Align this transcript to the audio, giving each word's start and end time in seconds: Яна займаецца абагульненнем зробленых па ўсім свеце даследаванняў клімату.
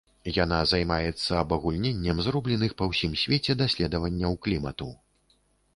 Яна 0.43 0.59
займаецца 0.71 1.31
абагульненнем 1.43 2.23
зробленых 2.29 2.71
па 2.81 2.85
ўсім 2.93 3.11
свеце 3.27 3.59
даследаванняў 3.61 4.33
клімату. 4.49 4.91